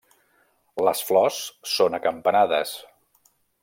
Les 0.87 1.03
flors 1.11 1.43
són 1.75 2.01
acampanades. 2.01 2.77